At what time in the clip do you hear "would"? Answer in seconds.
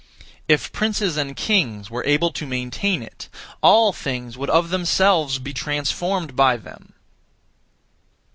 4.35-4.49